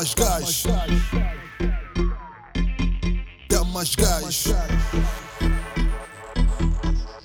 [0.00, 0.62] Mais gás.
[3.50, 4.44] Dá mais gás.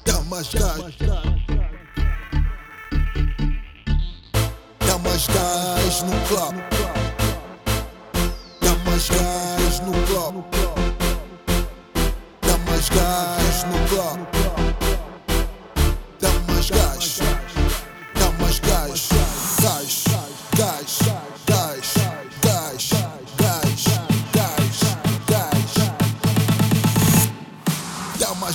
[0.04, 0.98] Dá mais gás.
[4.86, 6.56] Dá mais gás no club.
[8.60, 10.44] Dá mais gás no club.
[12.42, 14.45] Dá mais gás no club.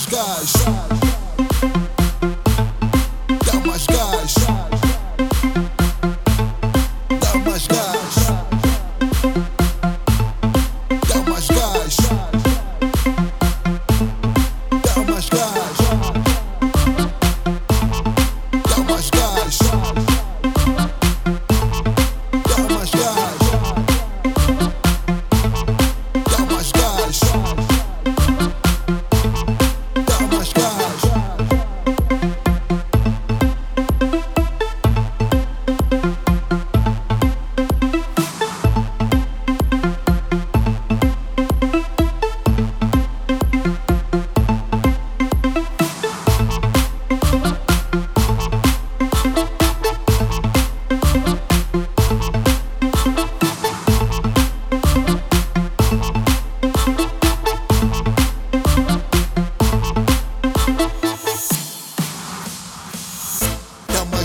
[0.01, 0.53] Mais gás.
[3.45, 4.60] Dá mais.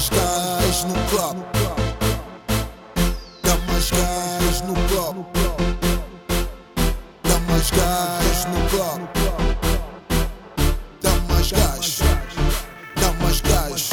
[0.06, 1.38] Mais gás no club.
[3.44, 5.26] Dá mais gás no club.
[7.24, 9.02] Dá mais gás no club.
[11.02, 12.00] Dá mais gás.
[12.96, 13.90] Dá mais gás.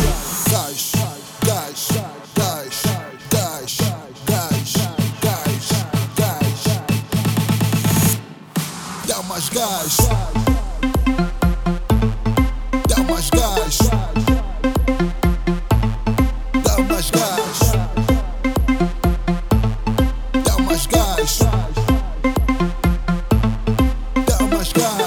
[0.50, 0.92] Gás.
[1.44, 1.88] Gás.
[2.34, 2.82] Gás.
[3.30, 3.78] Gás.
[4.26, 4.74] Gás.
[5.22, 5.68] Gás.
[6.16, 6.62] Gás.
[9.06, 9.48] Dá mais
[17.22, 17.72] gás.
[20.44, 21.38] Dá mais gás.
[24.26, 25.01] Dá mais gás.